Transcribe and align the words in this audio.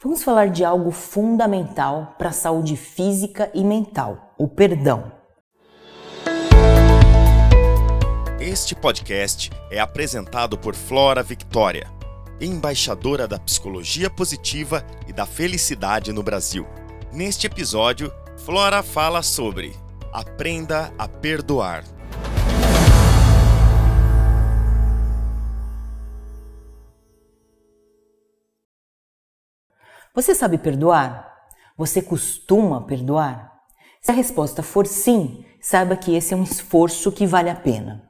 Vamos 0.00 0.22
falar 0.22 0.50
de 0.50 0.64
algo 0.64 0.92
fundamental 0.92 2.14
para 2.16 2.28
a 2.28 2.32
saúde 2.32 2.76
física 2.76 3.50
e 3.52 3.64
mental: 3.64 4.32
o 4.38 4.46
perdão. 4.46 5.10
Este 8.38 8.76
podcast 8.76 9.50
é 9.72 9.80
apresentado 9.80 10.56
por 10.56 10.76
Flora 10.76 11.20
Victoria, 11.20 11.88
embaixadora 12.40 13.26
da 13.26 13.40
psicologia 13.40 14.08
positiva 14.08 14.86
e 15.08 15.12
da 15.12 15.26
felicidade 15.26 16.12
no 16.12 16.22
Brasil. 16.22 16.64
Neste 17.12 17.48
episódio, 17.48 18.12
Flora 18.44 18.84
fala 18.84 19.20
sobre 19.20 19.74
Aprenda 20.12 20.92
a 20.96 21.08
perdoar. 21.08 21.82
Você 30.18 30.34
sabe 30.34 30.58
perdoar? 30.58 31.32
Você 31.76 32.02
costuma 32.02 32.80
perdoar? 32.80 33.52
Se 34.02 34.10
a 34.10 34.14
resposta 34.14 34.64
for 34.64 34.84
sim, 34.84 35.44
saiba 35.60 35.94
que 35.94 36.12
esse 36.12 36.34
é 36.34 36.36
um 36.36 36.42
esforço 36.42 37.12
que 37.12 37.24
vale 37.24 37.48
a 37.48 37.54
pena. 37.54 38.02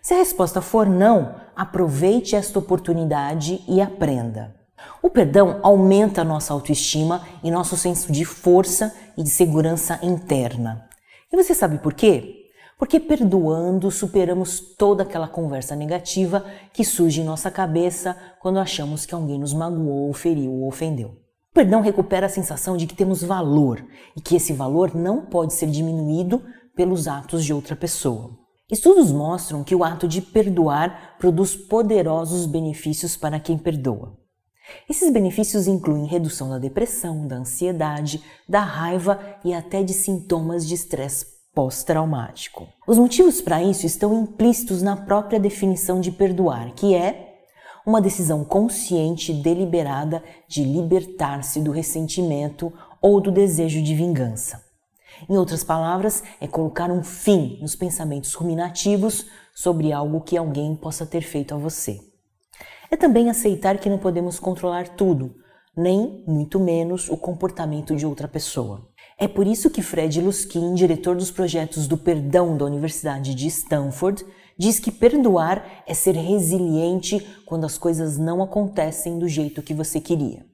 Se 0.00 0.14
a 0.14 0.16
resposta 0.16 0.62
for 0.62 0.86
não, 0.86 1.34
aproveite 1.54 2.34
esta 2.34 2.58
oportunidade 2.58 3.62
e 3.68 3.78
aprenda. 3.78 4.56
O 5.02 5.10
perdão 5.10 5.60
aumenta 5.62 6.24
nossa 6.24 6.54
autoestima 6.54 7.28
e 7.44 7.50
nosso 7.50 7.76
senso 7.76 8.10
de 8.10 8.24
força 8.24 8.96
e 9.14 9.22
de 9.22 9.28
segurança 9.28 9.98
interna. 10.02 10.88
E 11.30 11.36
você 11.36 11.52
sabe 11.52 11.76
por 11.76 11.92
quê? 11.92 12.46
Porque 12.78 12.98
perdoando 12.98 13.90
superamos 13.90 14.60
toda 14.78 15.02
aquela 15.02 15.28
conversa 15.28 15.76
negativa 15.76 16.42
que 16.72 16.86
surge 16.86 17.20
em 17.20 17.24
nossa 17.24 17.50
cabeça 17.50 18.16
quando 18.40 18.58
achamos 18.58 19.04
que 19.04 19.14
alguém 19.14 19.38
nos 19.38 19.52
magoou, 19.52 20.10
feriu 20.14 20.52
ou 20.52 20.66
ofendeu. 20.66 21.20
Perdão 21.60 21.82
recupera 21.82 22.24
a 22.24 22.30
sensação 22.30 22.74
de 22.74 22.86
que 22.86 22.94
temos 22.94 23.22
valor 23.22 23.84
e 24.16 24.20
que 24.22 24.34
esse 24.34 24.50
valor 24.50 24.94
não 24.94 25.26
pode 25.26 25.52
ser 25.52 25.66
diminuído 25.66 26.42
pelos 26.74 27.06
atos 27.06 27.44
de 27.44 27.52
outra 27.52 27.76
pessoa. 27.76 28.30
Estudos 28.72 29.12
mostram 29.12 29.62
que 29.62 29.74
o 29.74 29.84
ato 29.84 30.08
de 30.08 30.22
perdoar 30.22 31.18
produz 31.18 31.54
poderosos 31.54 32.46
benefícios 32.46 33.14
para 33.14 33.38
quem 33.38 33.58
perdoa. 33.58 34.16
Esses 34.88 35.12
benefícios 35.12 35.66
incluem 35.66 36.06
redução 36.06 36.48
da 36.48 36.56
depressão, 36.56 37.26
da 37.26 37.36
ansiedade, 37.36 38.24
da 38.48 38.60
raiva 38.60 39.20
e 39.44 39.52
até 39.52 39.82
de 39.82 39.92
sintomas 39.92 40.66
de 40.66 40.72
estresse 40.72 41.26
pós-traumático. 41.54 42.68
Os 42.88 42.96
motivos 42.96 43.42
para 43.42 43.62
isso 43.62 43.84
estão 43.84 44.22
implícitos 44.22 44.80
na 44.80 44.96
própria 44.96 45.38
definição 45.38 46.00
de 46.00 46.10
perdoar, 46.10 46.72
que 46.72 46.94
é 46.94 47.29
uma 47.86 48.00
decisão 48.00 48.44
consciente 48.44 49.32
e 49.32 49.42
deliberada 49.42 50.22
de 50.46 50.62
libertar-se 50.62 51.60
do 51.60 51.70
ressentimento 51.70 52.72
ou 53.00 53.20
do 53.20 53.30
desejo 53.30 53.82
de 53.82 53.94
vingança. 53.94 54.64
Em 55.28 55.36
outras 55.36 55.62
palavras, 55.62 56.22
é 56.40 56.46
colocar 56.46 56.90
um 56.90 57.02
fim 57.02 57.58
nos 57.60 57.76
pensamentos 57.76 58.34
ruminativos 58.34 59.26
sobre 59.54 59.92
algo 59.92 60.20
que 60.20 60.36
alguém 60.36 60.74
possa 60.74 61.04
ter 61.04 61.22
feito 61.22 61.54
a 61.54 61.58
você. 61.58 62.00
É 62.90 62.96
também 62.96 63.28
aceitar 63.28 63.78
que 63.78 63.90
não 63.90 63.98
podemos 63.98 64.38
controlar 64.38 64.88
tudo, 64.88 65.34
nem, 65.76 66.24
muito 66.26 66.58
menos, 66.58 67.08
o 67.08 67.16
comportamento 67.16 67.94
de 67.94 68.04
outra 68.04 68.26
pessoa. 68.26 68.88
É 69.18 69.28
por 69.28 69.46
isso 69.46 69.70
que 69.70 69.82
Fred 69.82 70.20
Luskin, 70.20 70.74
diretor 70.74 71.14
dos 71.14 71.30
projetos 71.30 71.86
do 71.86 71.96
perdão 71.96 72.56
da 72.56 72.64
Universidade 72.64 73.34
de 73.34 73.46
Stanford, 73.46 74.24
Diz 74.60 74.78
que 74.78 74.92
perdoar 74.92 75.82
é 75.86 75.94
ser 75.94 76.14
resiliente 76.14 77.18
quando 77.46 77.64
as 77.64 77.78
coisas 77.78 78.18
não 78.18 78.42
acontecem 78.42 79.18
do 79.18 79.26
jeito 79.26 79.62
que 79.62 79.72
você 79.72 79.98
queria. 79.98 80.44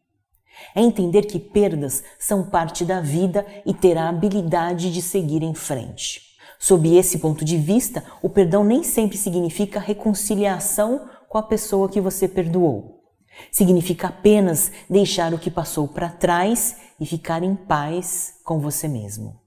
É 0.76 0.80
entender 0.80 1.22
que 1.22 1.40
perdas 1.40 2.04
são 2.16 2.44
parte 2.44 2.84
da 2.84 3.00
vida 3.00 3.44
e 3.66 3.74
ter 3.74 3.98
a 3.98 4.08
habilidade 4.08 4.92
de 4.92 5.02
seguir 5.02 5.42
em 5.42 5.54
frente. 5.54 6.20
Sob 6.56 6.96
esse 6.96 7.18
ponto 7.18 7.44
de 7.44 7.56
vista, 7.56 8.04
o 8.22 8.30
perdão 8.30 8.62
nem 8.62 8.84
sempre 8.84 9.18
significa 9.18 9.80
reconciliação 9.80 11.08
com 11.28 11.36
a 11.36 11.42
pessoa 11.42 11.88
que 11.88 12.00
você 12.00 12.28
perdoou. 12.28 13.02
Significa 13.50 14.06
apenas 14.06 14.70
deixar 14.88 15.34
o 15.34 15.38
que 15.38 15.50
passou 15.50 15.88
para 15.88 16.10
trás 16.10 16.76
e 17.00 17.04
ficar 17.04 17.42
em 17.42 17.56
paz 17.56 18.34
com 18.44 18.60
você 18.60 18.86
mesmo. 18.86 19.40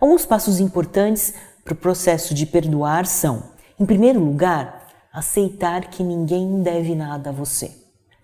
Alguns 0.00 0.24
passos 0.24 0.60
importantes 0.60 1.34
para 1.62 1.74
o 1.74 1.76
processo 1.76 2.32
de 2.32 2.46
perdoar 2.46 3.04
são 3.04 3.54
em 3.78 3.84
primeiro 3.84 4.18
lugar, 4.18 4.88
aceitar 5.12 5.90
que 5.90 6.02
ninguém 6.02 6.62
deve 6.62 6.94
nada 6.94 7.28
a 7.28 7.32
você. 7.32 7.70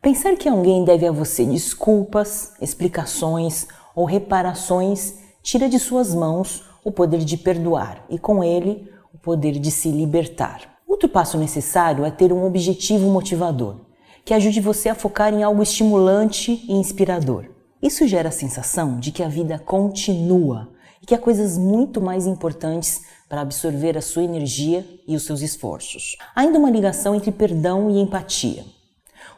Pensar 0.01 0.35
que 0.37 0.49
alguém 0.49 0.83
deve 0.83 1.07
a 1.07 1.13
você 1.13 1.45
desculpas, 1.45 2.55
explicações 2.61 3.67
ou 3.95 4.07
reparações 4.07 5.17
tira 5.43 5.69
de 5.69 5.79
suas 5.79 6.15
mãos 6.15 6.65
o 6.83 6.91
poder 6.91 7.19
de 7.19 7.37
perdoar 7.37 8.03
e, 8.09 8.19
com 8.19 8.43
ele, 8.43 8.91
o 9.13 9.19
poder 9.19 9.59
de 9.59 9.71
se 9.71 9.91
libertar. 9.91 10.63
Outro 10.89 11.09
passo 11.09 11.37
necessário 11.37 12.05
é 12.05 12.11
ter 12.11 12.33
um 12.33 12.47
objetivo 12.47 13.11
motivador, 13.11 13.77
que 14.25 14.33
ajude 14.33 14.61
você 14.61 14.89
a 14.89 14.95
focar 14.95 15.35
em 15.35 15.43
algo 15.43 15.63
estimulante 15.63 16.65
e 16.67 16.73
inspirador. 16.73 17.45
Isso 17.83 18.07
gera 18.07 18.31
a 18.31 18.33
sensação 18.33 18.99
de 18.99 19.13
que 19.13 19.23
a 19.23 19.29
vida 19.29 19.59
continua 19.59 20.71
e 21.03 21.07
que 21.07 21.15
há 21.15 21.19
coisas 21.19 21.59
muito 21.59 22.01
mais 22.01 22.27
importantes 22.27 23.03
para 23.33 23.41
absorver 23.41 23.97
a 23.97 24.03
sua 24.03 24.25
energia 24.25 24.87
e 25.09 25.17
os 25.17 25.23
seus 25.23 25.41
esforços. 25.41 26.19
Ainda 26.37 26.59
uma 26.59 26.71
ligação 26.71 27.15
entre 27.15 27.33
perdão 27.33 27.91
e 27.91 27.99
empatia. 27.99 28.63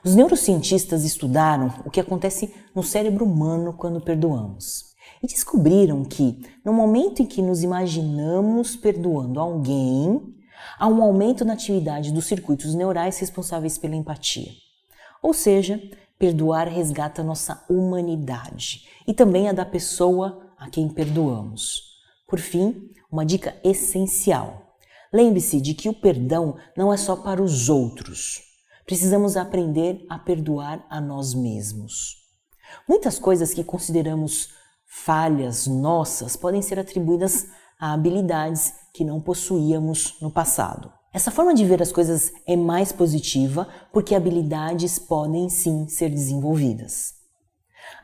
Os 0.04 0.16
neurocientistas 0.16 1.04
estudaram 1.04 1.72
o 1.86 1.90
que 1.90 2.00
acontece 2.00 2.52
no 2.74 2.82
cérebro 2.82 3.24
humano 3.24 3.72
quando 3.72 4.00
perdoamos 4.00 4.86
e 5.22 5.28
descobriram 5.28 6.04
que, 6.04 6.42
no 6.64 6.72
momento 6.72 7.22
em 7.22 7.24
que 7.24 7.40
nos 7.40 7.62
imaginamos 7.62 8.74
perdoando 8.74 9.38
alguém, 9.38 10.20
há 10.76 10.88
um 10.88 11.00
aumento 11.00 11.44
na 11.44 11.52
atividade 11.52 12.10
dos 12.10 12.24
circuitos 12.24 12.74
neurais 12.74 13.16
responsáveis 13.20 13.78
pela 13.78 13.94
empatia. 13.94 14.50
Ou 15.22 15.32
seja, 15.32 15.80
perdoar 16.18 16.66
resgata 16.66 17.22
nossa 17.22 17.64
humanidade 17.70 18.88
e 19.06 19.14
também 19.14 19.48
a 19.48 19.52
da 19.52 19.64
pessoa 19.64 20.50
a 20.58 20.68
quem 20.68 20.88
perdoamos. 20.88 21.93
Por 22.34 22.40
fim, 22.40 22.90
uma 23.12 23.24
dica 23.24 23.54
essencial. 23.62 24.74
Lembre-se 25.12 25.60
de 25.60 25.72
que 25.72 25.88
o 25.88 25.94
perdão 25.94 26.56
não 26.76 26.92
é 26.92 26.96
só 26.96 27.14
para 27.14 27.40
os 27.40 27.68
outros. 27.68 28.42
Precisamos 28.84 29.36
aprender 29.36 30.04
a 30.10 30.18
perdoar 30.18 30.84
a 30.90 31.00
nós 31.00 31.32
mesmos. 31.32 32.16
Muitas 32.88 33.20
coisas 33.20 33.54
que 33.54 33.62
consideramos 33.62 34.48
falhas 34.84 35.68
nossas 35.68 36.34
podem 36.34 36.60
ser 36.60 36.76
atribuídas 36.76 37.46
a 37.78 37.92
habilidades 37.92 38.72
que 38.92 39.04
não 39.04 39.20
possuíamos 39.20 40.20
no 40.20 40.28
passado. 40.28 40.92
Essa 41.12 41.30
forma 41.30 41.54
de 41.54 41.64
ver 41.64 41.80
as 41.80 41.92
coisas 41.92 42.32
é 42.48 42.56
mais 42.56 42.90
positiva 42.90 43.68
porque 43.92 44.12
habilidades 44.12 44.98
podem 44.98 45.48
sim 45.48 45.86
ser 45.86 46.08
desenvolvidas. 46.08 47.14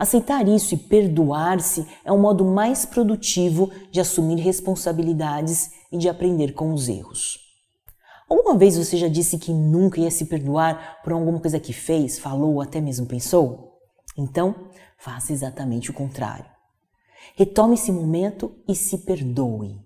Aceitar 0.01 0.49
isso 0.49 0.73
e 0.73 0.79
perdoar-se 0.79 1.87
é 2.03 2.11
um 2.11 2.19
modo 2.19 2.43
mais 2.43 2.87
produtivo 2.87 3.71
de 3.91 4.01
assumir 4.01 4.37
responsabilidades 4.37 5.73
e 5.93 5.99
de 5.99 6.09
aprender 6.09 6.55
com 6.55 6.73
os 6.73 6.89
erros. 6.89 7.39
Alguma 8.27 8.57
vez 8.57 8.79
você 8.79 8.97
já 8.97 9.09
disse 9.09 9.37
que 9.37 9.53
nunca 9.53 10.01
ia 10.01 10.11
se 10.11 10.25
perdoar 10.25 11.03
por 11.05 11.13
alguma 11.13 11.39
coisa 11.39 11.61
que 11.61 11.75
fez, 11.75 12.19
falou 12.19 12.55
ou 12.55 12.61
até 12.63 12.81
mesmo 12.81 13.05
pensou? 13.05 13.79
Então, 14.17 14.71
faça 14.97 15.35
exatamente 15.35 15.91
o 15.91 15.95
contrário. 15.95 16.47
Retome 17.37 17.75
esse 17.75 17.93
momento 17.93 18.55
e 18.67 18.75
se 18.75 18.97
perdoe. 19.05 19.79